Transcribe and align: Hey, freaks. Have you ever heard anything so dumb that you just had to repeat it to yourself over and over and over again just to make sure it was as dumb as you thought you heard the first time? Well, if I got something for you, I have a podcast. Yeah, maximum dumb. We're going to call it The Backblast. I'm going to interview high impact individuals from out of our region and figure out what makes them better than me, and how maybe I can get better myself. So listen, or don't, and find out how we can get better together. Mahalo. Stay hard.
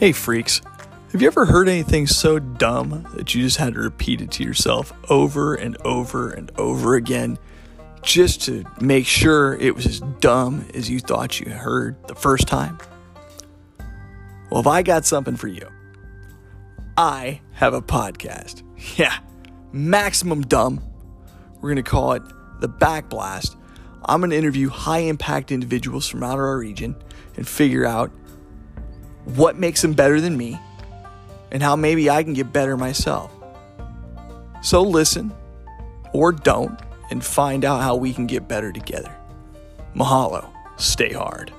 Hey, 0.00 0.12
freaks. 0.12 0.62
Have 1.12 1.20
you 1.20 1.26
ever 1.26 1.44
heard 1.44 1.68
anything 1.68 2.06
so 2.06 2.38
dumb 2.38 3.06
that 3.16 3.34
you 3.34 3.42
just 3.42 3.58
had 3.58 3.74
to 3.74 3.80
repeat 3.80 4.22
it 4.22 4.30
to 4.30 4.42
yourself 4.42 4.94
over 5.10 5.54
and 5.54 5.76
over 5.82 6.30
and 6.30 6.50
over 6.56 6.94
again 6.94 7.36
just 8.00 8.40
to 8.46 8.64
make 8.80 9.04
sure 9.04 9.56
it 9.56 9.74
was 9.74 9.84
as 9.84 10.00
dumb 10.20 10.66
as 10.72 10.88
you 10.88 11.00
thought 11.00 11.38
you 11.38 11.50
heard 11.50 11.96
the 12.08 12.14
first 12.14 12.48
time? 12.48 12.78
Well, 14.50 14.62
if 14.62 14.66
I 14.66 14.82
got 14.82 15.04
something 15.04 15.36
for 15.36 15.48
you, 15.48 15.68
I 16.96 17.42
have 17.52 17.74
a 17.74 17.82
podcast. 17.82 18.62
Yeah, 18.96 19.18
maximum 19.70 20.40
dumb. 20.40 20.82
We're 21.56 21.68
going 21.68 21.76
to 21.76 21.82
call 21.82 22.14
it 22.14 22.22
The 22.60 22.70
Backblast. 22.70 23.54
I'm 24.06 24.22
going 24.22 24.30
to 24.30 24.38
interview 24.38 24.70
high 24.70 25.00
impact 25.00 25.52
individuals 25.52 26.08
from 26.08 26.22
out 26.22 26.38
of 26.38 26.38
our 26.38 26.56
region 26.56 26.96
and 27.36 27.46
figure 27.46 27.84
out 27.84 28.10
what 29.36 29.56
makes 29.56 29.82
them 29.82 29.92
better 29.92 30.20
than 30.20 30.36
me, 30.36 30.58
and 31.50 31.62
how 31.62 31.76
maybe 31.76 32.08
I 32.10 32.22
can 32.22 32.34
get 32.34 32.52
better 32.52 32.76
myself. 32.76 33.32
So 34.62 34.82
listen, 34.82 35.32
or 36.12 36.32
don't, 36.32 36.78
and 37.10 37.24
find 37.24 37.64
out 37.64 37.82
how 37.82 37.96
we 37.96 38.12
can 38.12 38.26
get 38.26 38.46
better 38.48 38.72
together. 38.72 39.14
Mahalo. 39.94 40.48
Stay 40.76 41.12
hard. 41.12 41.52